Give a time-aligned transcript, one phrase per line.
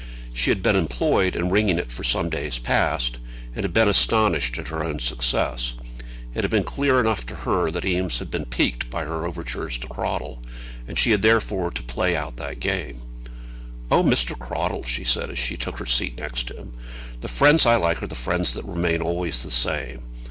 [0.33, 3.19] She had been employed in wringing it for some days past,
[3.55, 5.75] and had been astonished at her own success.
[6.33, 9.77] It had been clear enough to her that Eames had been piqued by her overtures
[9.77, 10.39] to Cradell,
[10.87, 12.99] and she had therefore to play out that game.
[13.91, 14.35] "Oh, Mr.
[14.35, 16.73] Cradell," she said, as she took her seat next to him.
[17.19, 19.99] "The friends I like are the friends that remain always the same.